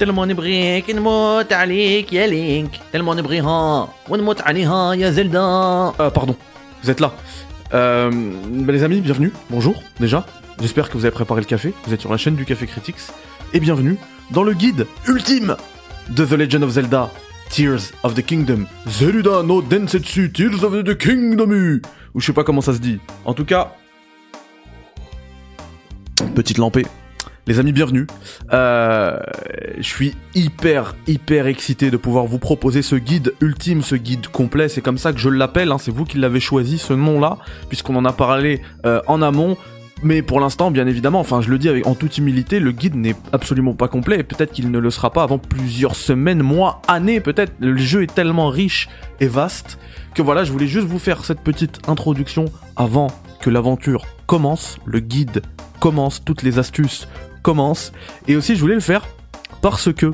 [0.00, 6.36] تلمو نبغيك نموت عليك يا لينك تلمو نبغيها ونموت عليها يا زلدا Euh, pardon,
[6.82, 7.12] vous êtes là.
[7.74, 8.10] Euh,
[8.66, 9.32] bah, les amis, bienvenue.
[9.50, 10.26] Bonjour, déjà.
[10.60, 11.72] J'espère que vous avez préparé le café.
[11.86, 12.96] Vous êtes sur la chaîne du Café Critics.
[13.52, 13.96] Et bienvenue
[14.30, 15.56] dans le guide ultime
[16.10, 17.10] de The Legend of Zelda
[17.50, 18.66] Tears of the Kingdom.
[18.86, 21.80] Zelda no Densetsu Tears of the Kingdom.
[22.14, 22.98] Ou je sais pas comment ça se dit.
[23.24, 23.72] En tout cas,
[26.34, 26.86] petite lampée.
[27.47, 28.05] les amis, bienvenue.
[28.53, 29.17] Euh,
[29.77, 34.69] je suis hyper, hyper excité de pouvoir vous proposer ce guide ultime, ce guide complet.
[34.69, 35.71] C'est comme ça que je l'appelle.
[35.71, 35.77] hein.
[35.79, 37.37] C'est vous qui l'avez choisi, ce nom-là,
[37.67, 39.57] puisqu'on en a parlé euh, en amont.
[40.03, 42.95] Mais pour l'instant, bien évidemment, enfin, je le dis avec en toute humilité, le guide
[42.95, 44.19] n'est absolument pas complet.
[44.19, 47.21] Et peut-être qu'il ne le sera pas avant plusieurs semaines, mois, années.
[47.21, 47.53] Peut-être.
[47.59, 48.87] Le jeu est tellement riche
[49.19, 49.79] et vaste
[50.13, 53.07] que voilà, je voulais juste vous faire cette petite introduction avant
[53.39, 54.77] que l'aventure commence.
[54.85, 55.41] Le guide
[55.79, 57.07] commence, toutes les astuces
[57.41, 57.91] commencent.
[58.27, 59.07] Et aussi, je voulais le faire
[59.61, 60.11] parce que,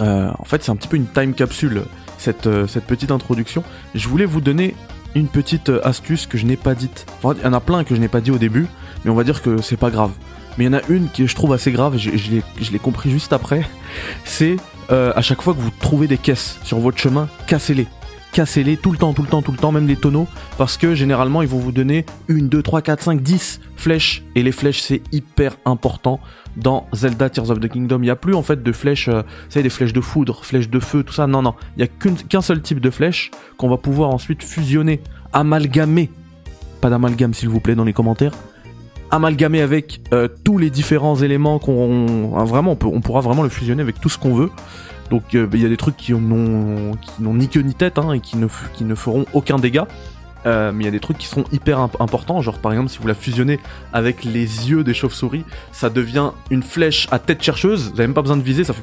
[0.00, 1.82] euh, en fait, c'est un petit peu une time capsule,
[2.18, 3.62] cette, euh, cette petite introduction.
[3.94, 4.74] Je voulais vous donner
[5.14, 7.06] une petite euh, astuce que je n'ai pas dite.
[7.22, 8.66] Enfin, il y en a plein que je n'ai pas dit au début,
[9.04, 10.12] mais on va dire que c'est pas grave.
[10.58, 12.70] Mais il y en a une qui je trouve assez grave, je, je l'ai- je
[12.72, 13.64] l'ai compris juste après.
[14.24, 14.56] C'est
[14.92, 17.86] à chaque fois que vous trouvez des caisses sur votre chemin, cassez-les.
[18.32, 20.94] Cassez-les tout le temps, tout le temps, tout le temps, même les tonneaux, parce que
[20.94, 24.82] généralement ils vont vous donner une, deux, trois, quatre, cinq, dix flèches, et les flèches
[24.82, 26.20] c'est hyper important
[26.56, 27.98] dans Zelda Tears of the Kingdom.
[27.98, 30.44] Il n'y a plus en fait de flèches, euh, vous savez, des flèches de foudre,
[30.44, 31.26] flèches de feu, tout ça.
[31.26, 35.00] Non, non, il n'y a qu'un seul type de flèche qu'on va pouvoir ensuite fusionner,
[35.32, 36.10] amalgamer.
[36.80, 38.32] Pas d'amalgame s'il vous plaît dans les commentaires.
[39.10, 43.48] Amalgamer avec euh, tous les différents éléments qu'on, ah, vraiment, peut, on pourra vraiment le
[43.48, 44.50] fusionner avec tout ce qu'on veut.
[45.10, 48.20] Donc euh, il y a des trucs qui n'ont ni queue ni tête hein, et
[48.20, 49.88] qui ne, feront aucun dégât.
[50.46, 52.88] Euh, mais il y a des trucs qui sont hyper imp- importants, genre par exemple
[52.88, 53.60] si vous la fusionnez
[53.92, 58.14] avec les yeux des chauves-souris, ça devient une flèche à tête chercheuse, vous avez même
[58.14, 58.80] pas besoin de viser, ça fait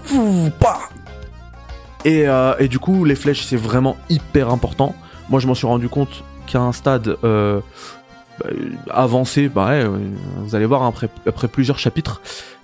[2.06, 4.94] et, euh, et du coup les flèches c'est vraiment hyper important.
[5.30, 7.62] Moi je m'en suis rendu compte qu'à un stade bah,
[8.91, 9.84] avancé, bah ouais,
[10.44, 10.94] vous allez voir hein,
[11.25, 12.22] après plusieurs chapitres.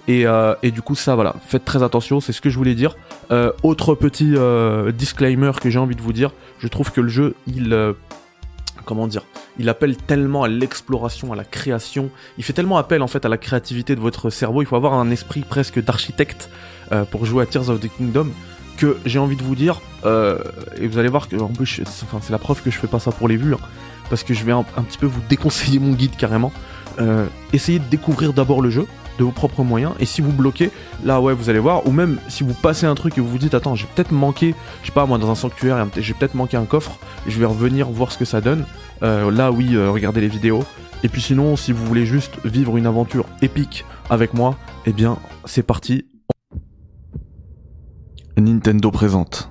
[0.08, 2.76] Et, euh, et du coup ça voilà, faites très attention, c'est ce que je voulais
[2.76, 2.96] dire.
[3.32, 7.08] Euh, autre petit euh, disclaimer que j'ai envie de vous dire, je trouve que le
[7.08, 7.94] jeu il...
[8.84, 9.24] comment dire
[9.60, 12.10] il appelle tellement à l'exploration, à la création.
[12.38, 14.62] Il fait tellement appel en fait à la créativité de votre cerveau.
[14.62, 16.50] Il faut avoir un esprit presque d'architecte
[17.12, 18.30] pour jouer à Tears of the Kingdom.
[18.78, 22.40] Que j'ai envie de vous dire, et vous allez voir que en plus, c'est la
[22.40, 23.60] preuve que je fais pas ça pour les vues, hein,
[24.10, 26.52] parce que je vais un, un petit peu vous déconseiller mon guide carrément.
[27.54, 28.88] Essayez de découvrir d'abord le jeu
[29.20, 30.72] de vos propres moyens, et si vous bloquez,
[31.04, 33.38] là ouais vous allez voir, ou même si vous passez un truc et vous vous
[33.38, 36.58] dites attends j'ai peut-être manqué, je sais pas moi dans un sanctuaire, j'ai peut-être manqué
[36.58, 36.98] un coffre,
[37.28, 38.66] je vais revenir voir ce que ça donne.
[39.02, 40.64] Euh, là oui, euh, regardez les vidéos.
[41.04, 45.18] Et puis sinon, si vous voulez juste vivre une aventure épique avec moi, eh bien,
[45.44, 46.06] c'est parti.
[48.38, 49.50] Nintendo présente.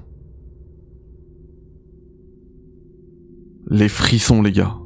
[3.68, 4.76] Les frissons, les gars.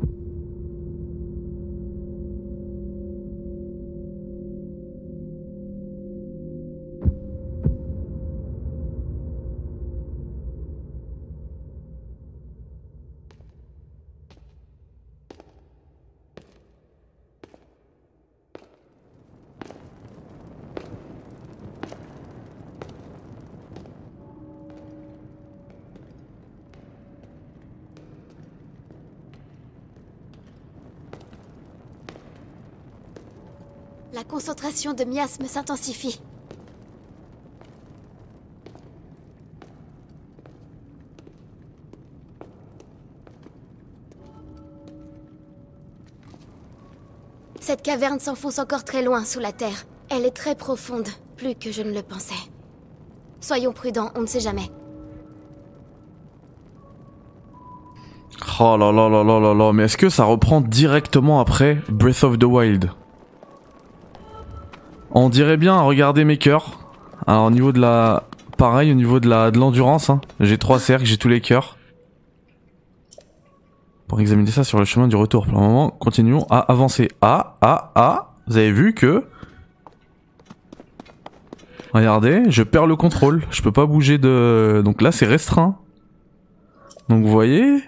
[34.17, 34.25] La
[34.95, 36.21] de miasme s'intensifie.
[47.61, 49.87] Cette caverne s'enfonce encore très loin sous la terre.
[50.09, 52.35] Elle est très profonde, plus que je ne le pensais.
[53.41, 54.71] Soyons prudents, on ne sait jamais.
[58.61, 62.23] Oh là là là là là là, mais est-ce que ça reprend directement après Breath
[62.23, 62.91] of the Wild?
[65.19, 66.79] On dirait bien, regardez mes cœurs.
[67.27, 68.25] Alors au niveau de la...
[68.59, 70.21] Pareil, au niveau de la de l'endurance, hein.
[70.41, 71.79] j'ai trois cercles, j'ai tous les cœurs.
[74.09, 75.47] Pour examiner ça sur le chemin du retour.
[75.47, 77.09] Pour le moment, continuons à avancer.
[77.23, 79.25] Ah, ah, ah, vous avez vu que...
[81.95, 83.43] Regardez, je perds le contrôle.
[83.51, 84.83] Je peux pas bouger de...
[84.85, 85.79] Donc là, c'est restreint.
[87.09, 87.83] Donc vous voyez,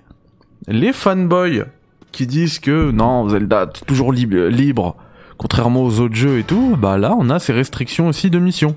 [0.67, 1.67] les fanboys
[2.11, 4.97] qui disent que non, Zelda toujours lib- libre,
[5.39, 8.77] contrairement aux autres jeux et tout, bah là on a ces restrictions aussi de mission.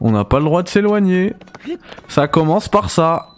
[0.00, 1.34] On n'a pas le droit de s'éloigner.
[2.08, 3.28] Ça commence par ça.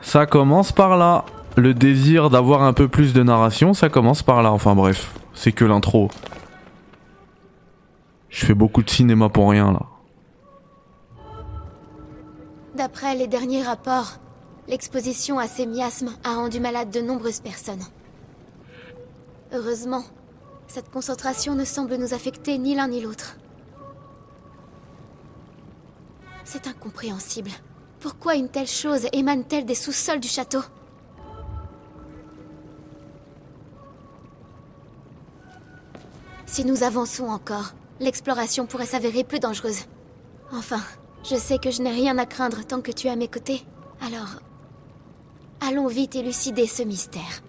[0.00, 1.24] Ça commence par là.
[1.56, 4.52] Le désir d'avoir un peu plus de narration, ça commence par là.
[4.52, 6.10] Enfin bref, c'est que l'intro.
[8.28, 9.82] Je fais beaucoup de cinéma pour rien là.
[12.74, 14.18] D'après les derniers rapports,
[14.68, 17.84] l'exposition à ces miasmes a rendu malade de nombreuses personnes.
[19.56, 20.04] Heureusement,
[20.66, 23.38] cette concentration ne semble nous affecter ni l'un ni l'autre.
[26.44, 27.50] C'est incompréhensible.
[27.98, 30.60] Pourquoi une telle chose émane-t-elle des sous-sols du château?
[36.44, 39.86] Si nous avançons encore, l'exploration pourrait s'avérer plus dangereuse.
[40.52, 40.82] Enfin,
[41.24, 43.64] je sais que je n'ai rien à craindre tant que tu es à mes côtés.
[44.02, 44.42] Alors,
[45.66, 47.40] allons vite élucider ce mystère.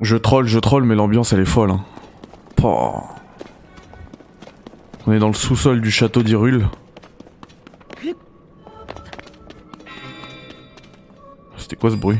[0.00, 1.72] Je troll, je troll, mais l'ambiance elle est folle.
[1.72, 1.84] Hein.
[5.06, 6.68] On est dans le sous-sol du château d'Irul.
[11.56, 12.18] C'était quoi ce bruit?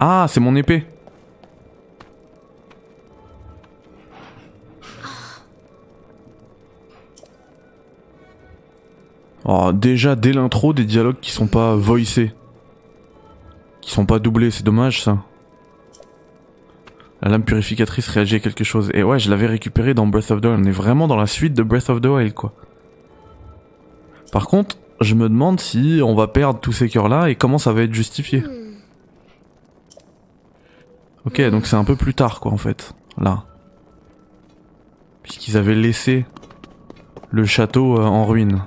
[0.00, 0.86] Ah, c'est mon épée.
[9.44, 12.32] Oh, déjà dès l'intro des dialogues qui sont pas voicés.
[13.88, 15.16] Qui sont pas doublés, c'est dommage ça.
[17.22, 18.90] La lame purificatrice réagit à quelque chose.
[18.92, 20.60] Et ouais, je l'avais récupéré dans Breath of the Wild.
[20.60, 22.52] On est vraiment dans la suite de Breath of the Wild, quoi.
[24.30, 27.56] Par contre, je me demande si on va perdre tous ces cœurs là et comment
[27.56, 28.44] ça va être justifié.
[31.24, 32.92] Ok, donc c'est un peu plus tard, quoi, en fait.
[33.16, 33.44] Là.
[35.22, 36.26] Puisqu'ils avaient laissé
[37.30, 38.60] le château euh, en ruine.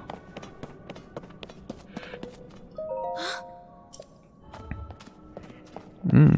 [6.09, 6.35] Hmm.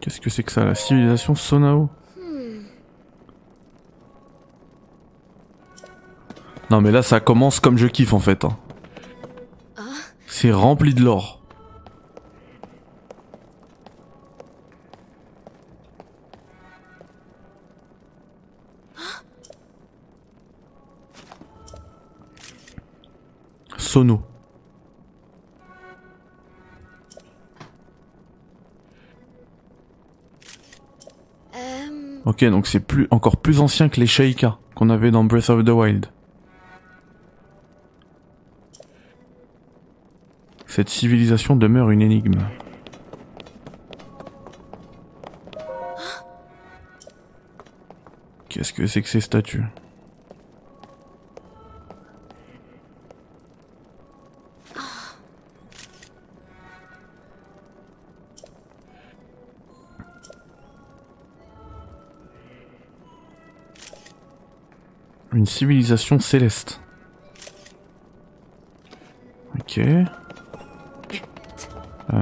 [0.00, 1.90] Qu'est-ce que c'est que ça, la civilisation Sonao
[6.70, 8.44] Non mais là ça commence comme je kiffe en fait.
[8.44, 8.56] hein.
[10.26, 11.37] C'est rempli de l'or.
[23.98, 24.22] Sono.
[31.56, 32.20] Euh...
[32.24, 35.64] Ok, donc c'est plus encore plus ancien que les Sheikah qu'on avait dans Breath of
[35.64, 36.06] the Wild.
[40.66, 42.38] Cette civilisation demeure une énigme.
[48.48, 49.64] Qu'est-ce que c'est que ces statues?
[65.48, 66.80] Civilisation céleste.
[69.58, 69.78] Ok.
[69.78, 70.06] Euh,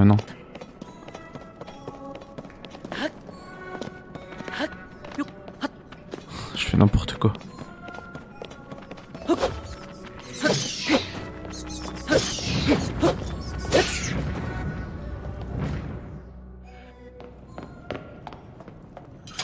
[0.05, 0.17] non.
[6.55, 7.33] Je fais n'importe quoi.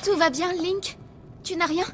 [0.05, 0.97] Tout va bien, Link?
[1.43, 1.85] Tu n'as rien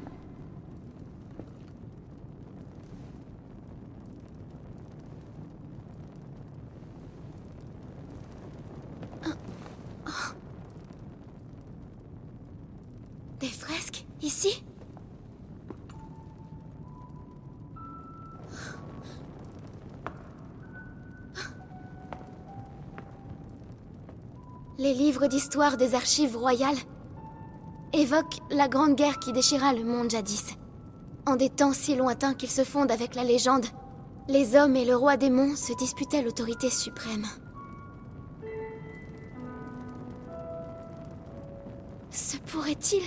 [13.41, 14.65] Des fresques Ici
[24.81, 24.95] Les
[25.49, 26.77] livres d'histoire des archives royales
[27.95, 30.57] évoquent la grande guerre qui déchira le monde jadis.
[31.27, 33.65] En des temps si lointains qu'ils se fondent avec la légende,
[34.29, 37.25] les hommes et le roi démon se disputaient l'autorité suprême.
[42.11, 43.03] Se pourrait-il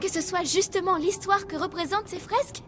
[0.00, 2.64] que ce soit justement l'histoire que représentent ces fresques?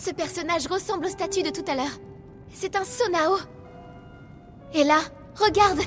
[0.00, 1.98] Ce personnage ressemble aux statues de tout à l'heure.
[2.52, 3.36] C'est un Sonao.
[4.72, 5.00] Et là,
[5.34, 5.80] regarde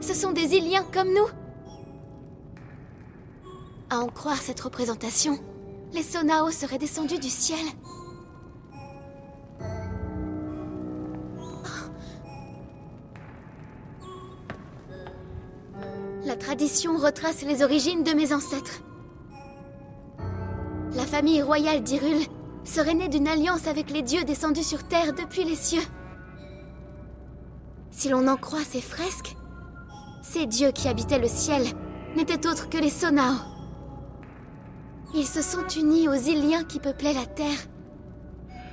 [0.00, 1.28] Ce sont des Iliens comme nous.
[3.90, 5.38] À en croire cette représentation,
[5.92, 7.64] les Sonao seraient descendus du ciel.
[16.24, 18.82] La tradition retrace les origines de mes ancêtres.
[20.96, 22.26] La famille royale d'Irul
[22.64, 25.82] serait née d'une alliance avec les dieux descendus sur Terre depuis les cieux.
[27.90, 29.36] Si l'on en croit ces fresques,
[30.22, 31.62] ces dieux qui habitaient le ciel
[32.16, 33.34] n'étaient autres que les Sonao.
[35.14, 37.58] Ils se sont unis aux Iliens qui peuplaient la terre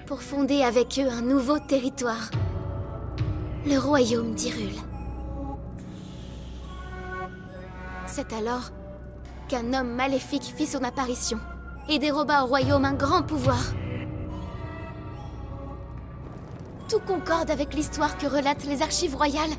[0.08, 2.32] pour fonder avec eux un nouveau territoire,
[3.66, 4.74] le royaume d'Irul.
[8.08, 8.72] C'est alors
[9.48, 11.40] qu'un homme maléfique fit son apparition
[11.88, 13.62] et déroba au royaume un grand pouvoir.
[16.92, 19.54] Tout concorde avec l'histoire que relatent les archives royales.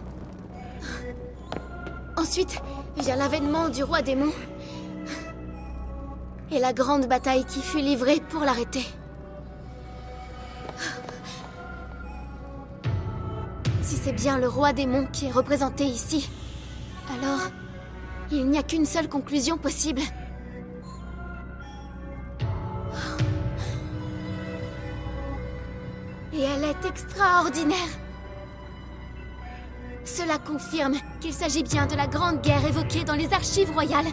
[2.18, 2.60] Ensuite
[2.98, 4.30] vient l'avènement du roi démon
[6.50, 8.84] et la grande bataille qui fut livrée pour l'arrêter.
[13.80, 16.28] Si c'est bien le roi démon qui est représenté ici,
[17.14, 17.48] alors
[18.30, 20.02] il n'y a qu'une seule conclusion possible.
[26.32, 27.78] Et elle est extraordinaire.
[30.04, 34.12] Cela confirme qu'il s'agit bien de la grande guerre évoquée dans les archives royales.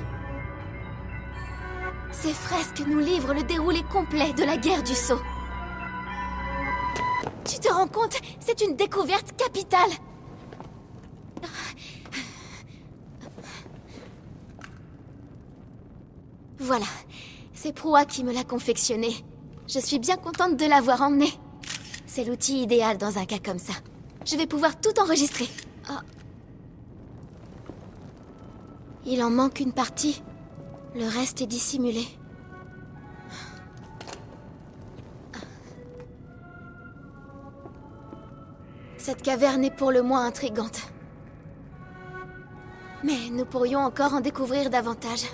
[2.11, 5.19] Ces fresques nous livrent le déroulé complet de la guerre du Sceau.
[7.45, 8.17] Tu te rends compte?
[8.39, 9.89] C'est une découverte capitale
[16.59, 16.85] Voilà,
[17.53, 19.25] c'est Proa qui me l'a confectionné.
[19.67, 21.31] Je suis bien contente de l'avoir emmené.
[22.09, 23.73] C'est l'outil idéal dans un cas comme ça.
[24.25, 25.47] Je vais pouvoir tout enregistrer.
[25.87, 26.01] Ah.
[29.05, 30.23] Il en manque une partie.
[30.95, 32.07] Le reste est dissimulé.
[38.97, 40.81] Cette caverne est pour le moins intrigante.
[43.03, 45.25] Mais nous pourrions encore en découvrir davantage.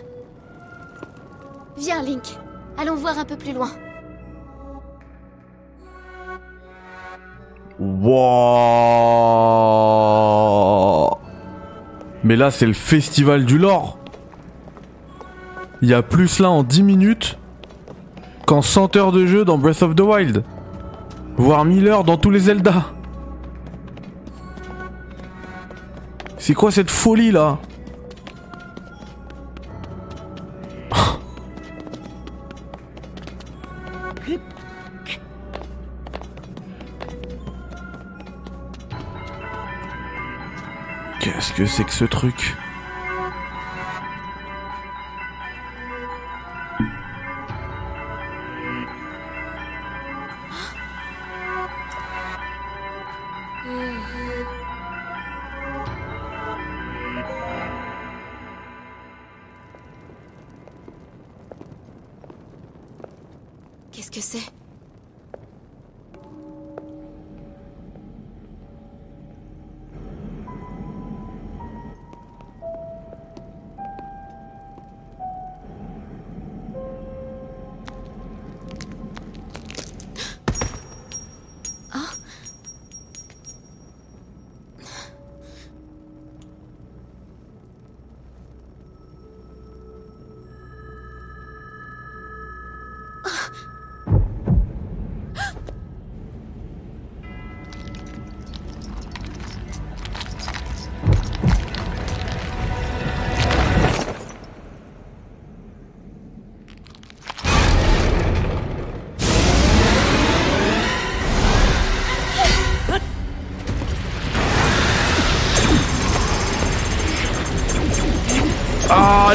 [1.77, 2.37] Viens, Link.
[2.77, 3.71] Allons voir un peu plus loin.
[7.85, 8.15] Wow
[12.23, 13.99] Mais là, c'est le festival du lore.
[15.83, 17.37] Il y a plus là en 10 minutes
[18.47, 20.43] qu'en 100 heures de jeu dans Breath of the Wild.
[21.37, 22.85] Voire 1000 heures dans tous les Zelda.
[26.39, 27.59] C'est quoi cette folie là?
[41.75, 42.55] C'est que ce truc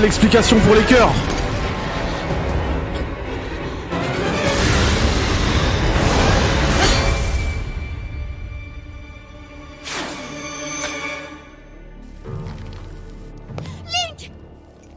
[0.01, 1.13] l'explication pour les cœurs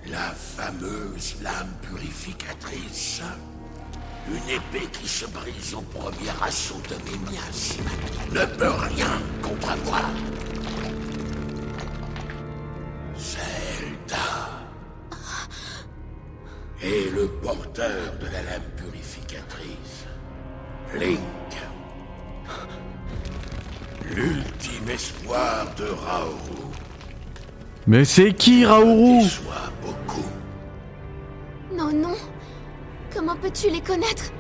[0.10, 3.22] La fameuse lame purificatrice.
[4.27, 7.83] Une épée qui se brise au premier assaut de mes miasmes
[8.31, 10.01] ne peut rien contre moi.
[17.73, 20.05] Porteur de la lame purificatrice.
[20.95, 21.19] Link.
[24.15, 26.71] L'ultime espoir de Raoru.
[27.87, 29.23] Mais c'est qui Raoru?
[29.81, 30.25] Beaucoup.
[31.73, 32.15] Non, non.
[33.13, 34.31] Comment peux-tu les connaître?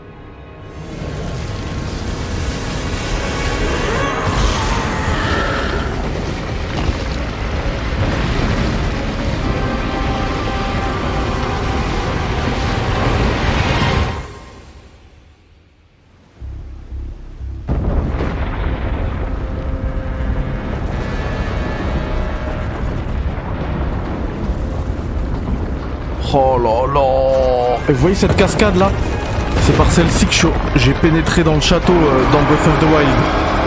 [27.89, 28.89] Vous voyez cette cascade là?
[29.63, 30.47] C'est par celle-ci que
[30.77, 33.62] j'ai pénétré dans le château euh, dans Breath of the Wild.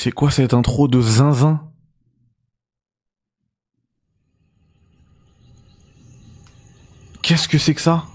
[0.00, 1.60] C'est quoi cette intro de zinzin?
[7.20, 8.06] Qu'est-ce que c'est que ça?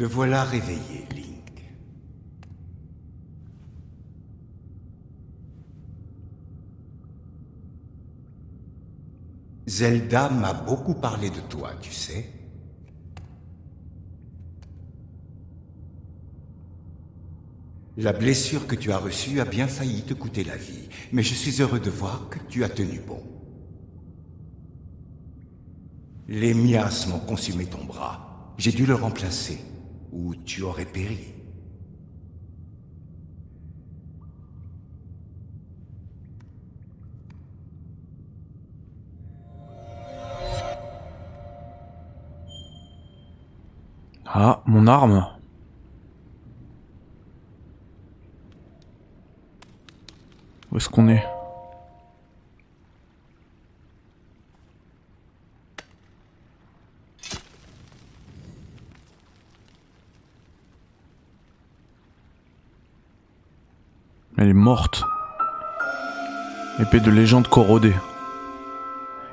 [0.00, 1.62] Te voilà réveillé, Link.
[9.66, 12.39] Zelda m'a beaucoup parlé de toi, tu sais.
[18.00, 21.34] La blessure que tu as reçue a bien failli te coûter la vie, mais je
[21.34, 23.22] suis heureux de voir que tu as tenu bon.
[26.26, 28.54] Les miasmes ont consumé ton bras.
[28.56, 29.60] J'ai dû le remplacer,
[30.12, 31.34] ou tu aurais péri.
[44.24, 45.39] Ah, mon arme.
[50.72, 51.24] Où est-ce qu'on est?
[64.38, 65.04] Elle est morte.
[66.78, 67.94] Épée de légende corrodée.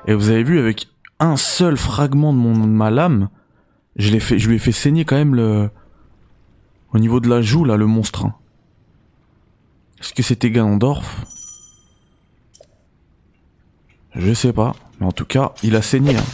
[0.06, 0.88] Et vous avez vu avec
[1.20, 3.30] un seul fragment de, mon, de ma lame,
[3.96, 5.70] je, lui ai fait saigner quand même le.
[6.92, 8.26] Au niveau de la joue, là, le monstre.
[8.26, 8.34] hein.
[10.00, 11.24] Est-ce que c'était Ganondorf?
[14.14, 14.74] Je sais pas.
[15.00, 16.16] Mais en tout cas, il a saigné.
[16.16, 16.24] hein.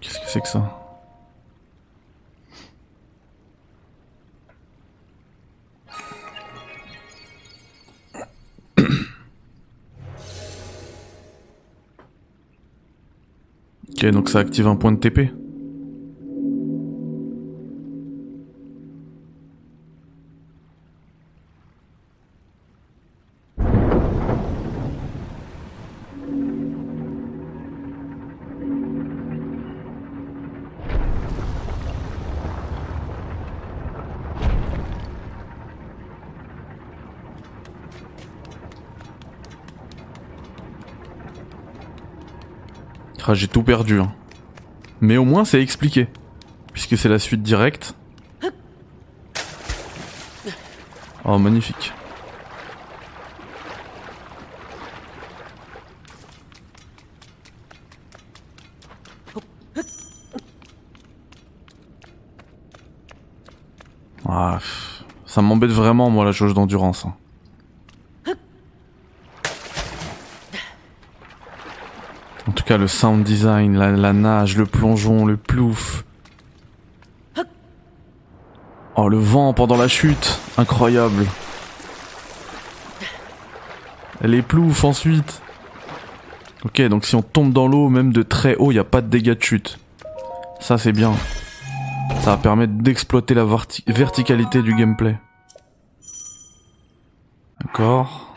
[0.00, 0.82] Qu'est-ce que c'est que ça?
[13.90, 15.30] Ok, donc ça active un point de TP.
[43.28, 44.00] Ah, j'ai tout perdu.
[44.00, 44.12] Hein.
[45.00, 46.06] Mais au moins, c'est expliqué.
[46.72, 47.94] Puisque c'est la suite directe.
[51.24, 51.92] Oh, magnifique.
[64.28, 64.60] Ah,
[65.24, 67.06] ça m'embête vraiment, moi, la jauge d'endurance.
[67.06, 67.16] Hein.
[72.48, 76.04] En tout cas, le sound design, la, nage, le plongeon, le plouf.
[78.94, 81.26] Oh, le vent pendant la chute, incroyable.
[84.22, 85.42] Les ploufs ensuite.
[86.64, 89.02] Ok, donc si on tombe dans l'eau, même de très haut, il n'y a pas
[89.02, 89.78] de dégâts de chute.
[90.60, 91.12] Ça, c'est bien.
[92.20, 95.18] Ça va permettre d'exploiter la verti- verticalité du gameplay.
[97.60, 98.35] D'accord.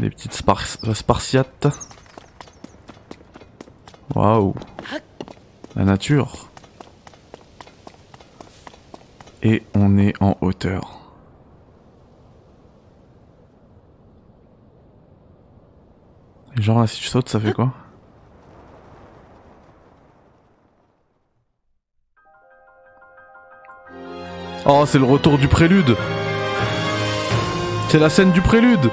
[0.00, 0.62] Des petites spar
[0.94, 1.68] spartiates.
[4.14, 4.54] Waouh.
[5.76, 6.48] La nature.
[9.42, 11.12] Et on est en hauteur.
[16.56, 17.70] Genre là, si je saute, ça fait quoi?
[24.64, 25.94] Oh, c'est le retour du prélude
[27.90, 28.90] C'est la scène du prélude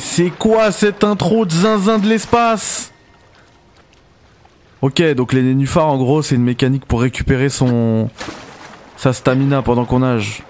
[0.00, 2.92] c'est quoi cette intro de zinzin de l'espace?
[4.82, 8.08] Ok, donc les nénuphars en gros c'est une mécanique pour récupérer son
[8.96, 10.42] sa stamina pendant qu'on nage.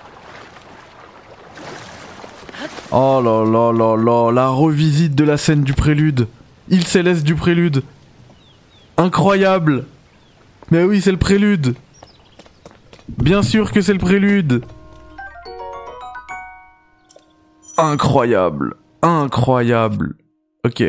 [2.92, 6.26] Oh là là là là, la revisite de la scène du prélude.
[6.68, 7.82] Il céleste du prélude.
[8.96, 9.86] Incroyable.
[10.70, 11.74] Mais oui, c'est le prélude.
[13.08, 14.64] Bien sûr que c'est le prélude.
[17.76, 18.76] Incroyable.
[19.02, 20.16] Incroyable.
[20.64, 20.84] Ok.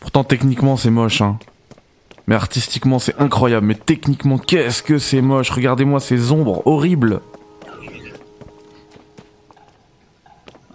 [0.00, 1.38] Pourtant techniquement c'est moche hein.
[2.26, 3.66] Mais artistiquement c'est incroyable.
[3.66, 5.50] Mais techniquement qu'est-ce que c'est moche?
[5.50, 7.20] Regardez-moi ces ombres horribles.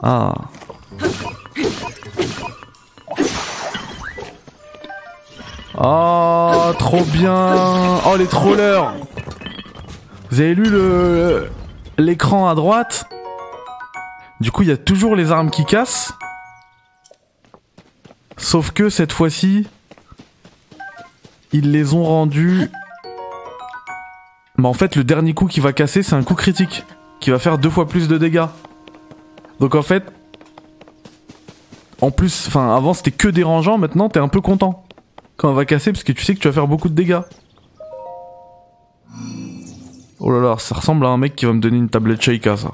[0.03, 0.33] Ah.
[5.77, 7.99] Oh, trop bien.
[8.05, 8.93] Oh, les trollers.
[10.35, 10.69] Vous avez lu
[11.97, 13.07] l'écran à droite?
[14.41, 16.11] Du coup, il y a toujours les armes qui cassent.
[18.35, 19.65] Sauf que cette fois-ci,
[21.53, 22.69] ils les ont rendus.
[24.57, 26.83] Mais en fait, le dernier coup qui va casser, c'est un coup critique
[27.21, 28.47] qui va faire deux fois plus de dégâts.
[29.61, 30.03] Donc en fait,
[32.01, 34.85] en plus, enfin, avant c'était que dérangeant, maintenant t'es un peu content
[35.37, 37.21] quand on va casser parce que tu sais que tu vas faire beaucoup de dégâts.
[40.27, 42.57] Oh là là, ça ressemble à un mec qui va me donner une tablette Sheikah
[42.57, 42.71] ça.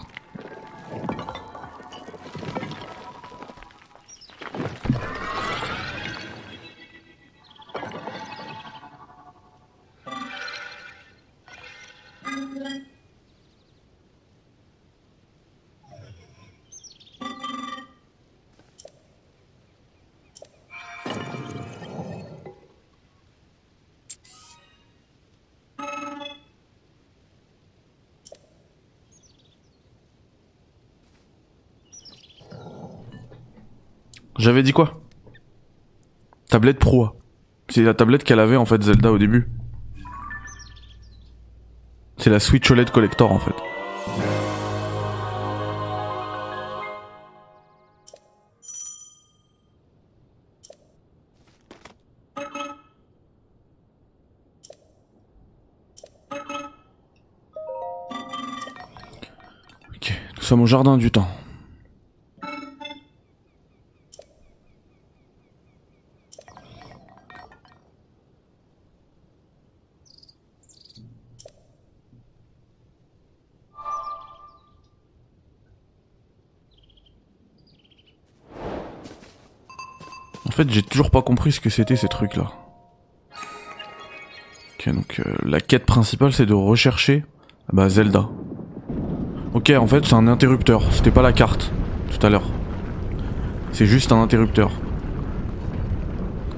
[34.41, 34.99] J'avais dit quoi?
[36.49, 37.09] Tablette Pro.
[37.69, 39.47] C'est la tablette qu'elle avait en fait Zelda au début.
[42.17, 43.53] C'est la Switch OLED Collector en fait.
[59.95, 61.27] Ok, nous sommes au jardin du temps.
[80.63, 82.51] Fait, j'ai toujours pas compris ce que c'était ces trucs-là.
[84.75, 87.23] Ok, donc euh, la quête principale c'est de rechercher
[87.71, 88.29] bah Zelda.
[89.53, 91.71] Ok, en fait c'est un interrupteur, c'était pas la carte
[92.11, 92.49] tout à l'heure.
[93.71, 94.71] C'est juste un interrupteur.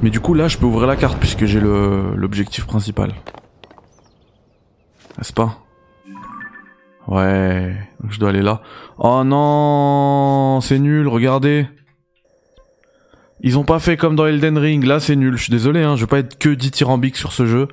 [0.01, 3.13] Mais du coup là je peux ouvrir la carte puisque j'ai l'objectif principal.
[5.17, 5.59] N'est-ce pas?
[7.07, 8.61] Ouais, donc je dois aller là.
[8.97, 11.67] Oh non, c'est nul, regardez.
[13.43, 15.38] Ils ont pas fait comme dans Elden Ring, là c'est nul.
[15.38, 17.67] Je suis désolé, hein, je vais pas être que dithyrambique sur ce jeu.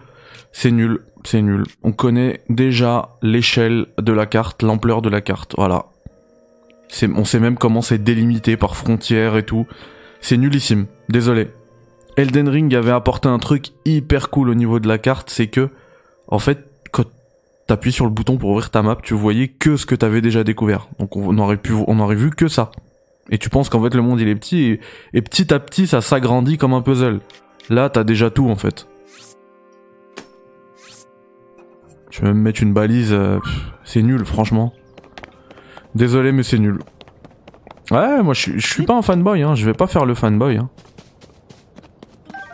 [0.52, 1.64] C'est nul, c'est nul.
[1.84, 5.86] On connaît déjà l'échelle de la carte, l'ampleur de la carte, voilà.
[7.14, 9.66] On sait même comment c'est délimité par frontières et tout.
[10.20, 11.48] C'est nullissime, désolé.
[12.16, 15.70] Elden Ring avait apporté un truc hyper cool au niveau de la carte, c'est que,
[16.26, 17.04] en fait, quand
[17.68, 20.42] t'appuies sur le bouton pour ouvrir ta map, tu voyais que ce que t'avais déjà
[20.42, 20.88] découvert.
[20.98, 22.72] Donc on aurait pu, on aurait vu que ça.
[23.30, 24.80] Et tu penses qu'en fait le monde il est petit et,
[25.14, 27.20] et petit à petit ça s'agrandit comme un puzzle.
[27.68, 28.86] Là t'as déjà tout en fait.
[32.10, 33.38] Je vais même mettre une balise, euh,
[33.84, 34.72] c'est nul franchement.
[35.94, 36.80] Désolé mais c'est nul.
[37.90, 40.14] Ouais moi je suis- je suis pas un fanboy hein, je vais pas faire le
[40.14, 40.68] fanboy hein.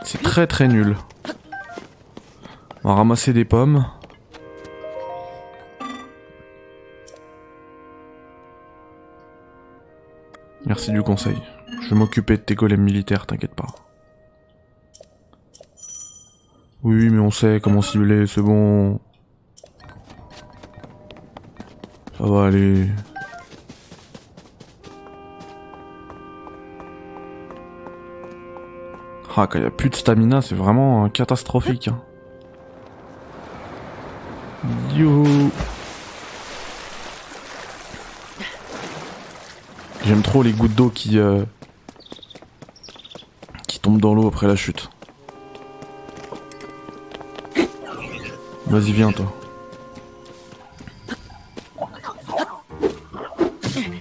[0.02, 0.94] C'est très très nul.
[2.84, 3.84] On va ramasser des pommes.
[10.66, 11.36] Merci du conseil.
[11.82, 13.66] Je vais m'occuper de tes golems militaires, t'inquiète pas.
[16.82, 18.98] Oui, mais on sait comment cibler, c'est bon.
[22.18, 22.88] Ça va aller.
[29.38, 31.88] Ah, quand il y a plus de stamina, c'est vraiment euh, catastrophique.
[31.88, 32.00] hein.
[40.06, 41.42] J'aime trop les gouttes d'eau qui euh,
[43.66, 44.88] qui tombent dans l'eau après la chute.
[48.68, 49.32] Vas-y viens toi.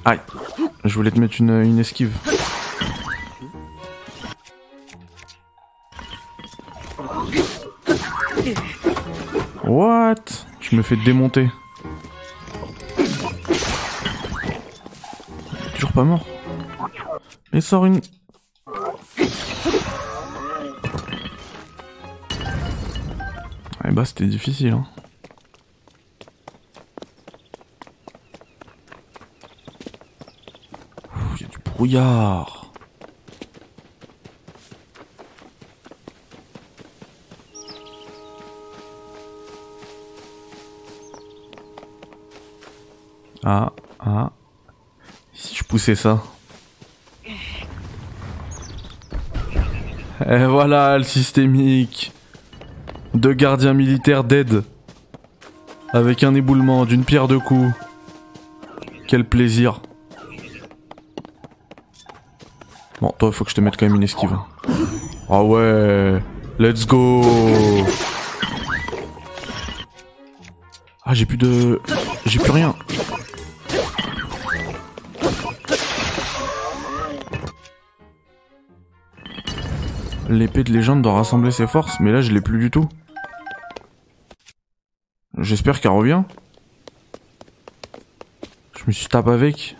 [0.06, 0.20] Aïe,
[0.84, 2.16] je voulais te mettre une, une esquive.
[9.64, 10.16] What?
[10.60, 11.50] Tu me fais démonter.
[15.96, 16.26] Pas mort.
[17.54, 18.02] Mais sors une.
[23.88, 24.86] Eh bah c'était difficile hein.
[31.38, 32.74] Il y a du brouillard.
[43.46, 43.75] Ah.
[45.76, 46.24] Poussais ça.
[50.26, 52.14] Et voilà le systémique.
[53.14, 54.64] Deux gardiens militaires dead.
[55.92, 57.74] Avec un éboulement d'une pierre de coups.
[59.10, 59.82] Quel plaisir.
[63.02, 64.38] Bon, toi, faut que je te mette quand même une esquive.
[65.30, 66.24] Ah ouais.
[66.58, 67.22] Let's go.
[71.04, 71.82] Ah, j'ai plus de...
[72.26, 72.74] J'ai plus rien.
[80.36, 82.90] L'épée de légende doit rassembler ses forces, mais là je l'ai plus du tout.
[85.38, 86.24] J'espère qu'elle revient.
[88.78, 89.78] Je me suis tapé avec.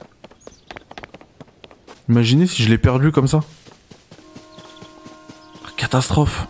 [2.08, 3.42] Imaginez si je l'ai perdu comme ça.
[5.76, 6.48] Catastrophe.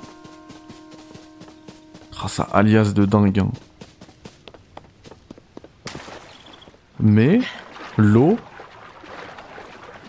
[2.21, 3.39] Ah, ça alias de dingue.
[3.39, 3.51] hein.
[6.99, 7.39] Mais
[7.97, 8.37] l'eau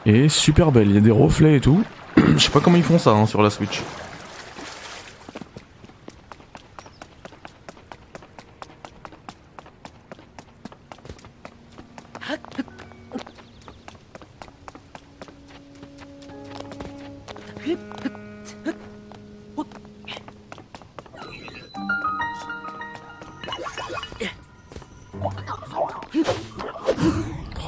[0.04, 0.90] est super belle.
[0.90, 1.82] Il y a des reflets et tout.
[2.16, 3.82] Je sais pas comment ils font ça hein, sur la Switch.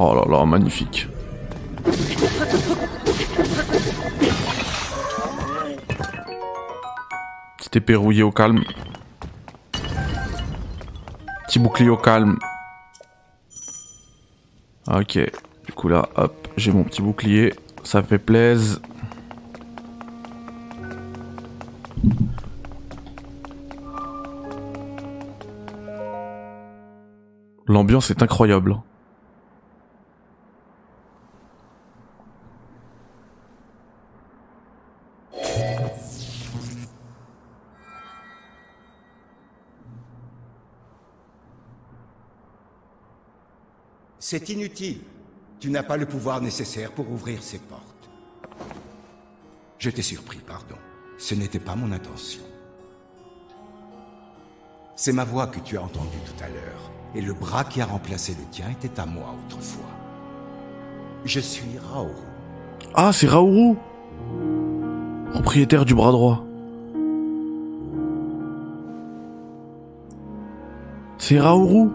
[0.00, 1.08] Oh là là, magnifique.
[7.94, 8.64] Rouillée au calme.
[11.46, 12.38] Petit bouclier au calme.
[14.86, 15.18] Ok.
[15.66, 17.54] Du coup là, hop, j'ai mon petit bouclier.
[17.84, 18.80] Ça fait plaise.
[27.66, 28.80] L'ambiance est incroyable.
[44.30, 44.98] C'est inutile.
[45.58, 48.10] Tu n'as pas le pouvoir nécessaire pour ouvrir ces portes.
[49.78, 50.74] Je t'ai surpris, pardon.
[51.16, 52.42] Ce n'était pas mon intention.
[54.96, 57.86] C'est ma voix que tu as entendue tout à l'heure, et le bras qui a
[57.86, 59.88] remplacé le tien était à moi autrefois.
[61.24, 62.12] Je suis Raoru.
[62.92, 63.76] Ah, c'est Raoru
[65.30, 66.44] Propriétaire du bras droit.
[71.16, 71.88] C'est Raoru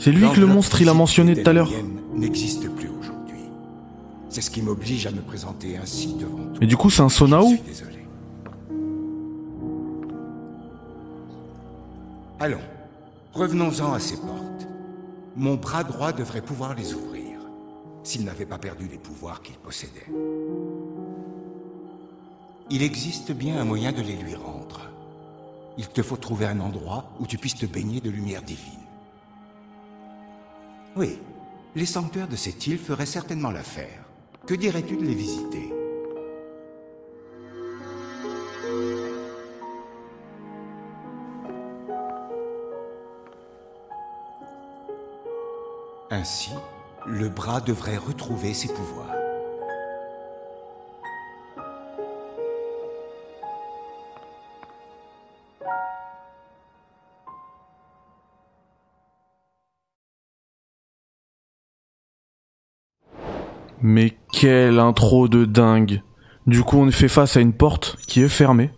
[0.00, 1.70] C'est lui que le monstre il a mentionné tout à l'heure.
[2.14, 3.44] N'existe plus aujourd'hui.
[4.30, 6.58] C'est ce qui m'oblige à me présenter ainsi devant toi.
[6.58, 8.06] Mais du coup, c'est un Sonao désolé.
[12.40, 12.62] Allons,
[13.34, 14.66] revenons-en à ces portes.
[15.36, 17.38] Mon bras droit devrait pouvoir les ouvrir,
[18.02, 20.06] s'il n'avait pas perdu les pouvoirs qu'il possédait.
[22.70, 24.80] Il existe bien un moyen de les lui rendre.
[25.76, 28.89] Il te faut trouver un endroit où tu puisses te baigner de lumière divine.
[30.96, 31.18] Oui,
[31.76, 34.04] les sanctuaires de cette île feraient certainement l'affaire.
[34.46, 35.72] Que dirais-tu de les visiter?
[46.10, 46.50] Ainsi,
[47.06, 49.19] le bras devrait retrouver ses pouvoirs.
[64.40, 66.00] Quelle intro de dingue.
[66.46, 68.70] Du coup, on fait face à une porte qui est fermée.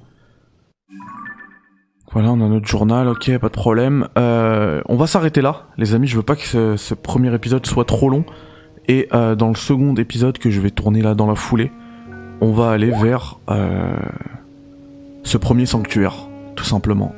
[2.10, 4.08] Voilà, on a notre journal, ok, pas de problème.
[4.18, 6.08] Euh, on va s'arrêter là, les amis.
[6.08, 8.24] Je veux pas que ce, premier épisode soit trop long.
[8.88, 11.70] Et euh, dans le second épisode que je vais tourner là dans la foulée,
[12.40, 13.94] on va aller vers euh,
[15.22, 17.14] ce premier sanctuaire, tout simplement.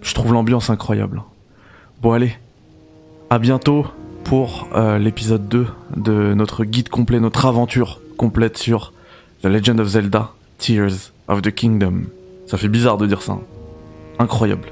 [0.00, 1.22] Je trouve l'ambiance incroyable.
[2.00, 2.32] Bon allez,
[3.28, 3.84] à bientôt
[4.26, 8.92] pour euh, l'épisode 2 de notre guide complet, notre aventure complète sur
[9.42, 12.02] The Legend of Zelda, Tears of the Kingdom.
[12.46, 13.32] Ça fait bizarre de dire ça.
[13.32, 13.40] hein.
[14.18, 14.68] Incroyable.